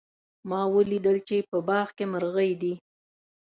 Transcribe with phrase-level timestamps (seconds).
[0.49, 2.73] ما ولیدل چې په باغ کې مرغۍ دي